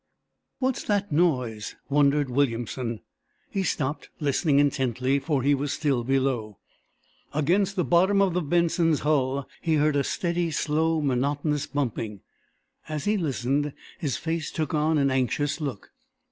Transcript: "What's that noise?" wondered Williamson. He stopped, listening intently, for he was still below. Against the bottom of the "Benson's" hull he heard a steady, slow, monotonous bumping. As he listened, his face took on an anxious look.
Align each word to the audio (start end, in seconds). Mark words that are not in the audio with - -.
"What's 0.57 0.83
that 0.85 1.11
noise?" 1.11 1.75
wondered 1.87 2.31
Williamson. 2.31 3.01
He 3.51 3.61
stopped, 3.61 4.09
listening 4.19 4.57
intently, 4.57 5.19
for 5.19 5.43
he 5.43 5.53
was 5.53 5.73
still 5.73 6.03
below. 6.03 6.57
Against 7.35 7.75
the 7.75 7.83
bottom 7.83 8.19
of 8.19 8.33
the 8.33 8.41
"Benson's" 8.41 9.01
hull 9.01 9.47
he 9.61 9.75
heard 9.75 9.95
a 9.95 10.03
steady, 10.03 10.49
slow, 10.49 11.01
monotonous 11.01 11.67
bumping. 11.67 12.21
As 12.89 13.05
he 13.05 13.15
listened, 13.15 13.73
his 13.99 14.17
face 14.17 14.49
took 14.49 14.73
on 14.73 14.97
an 14.97 15.11
anxious 15.11 15.61
look. 15.61 15.91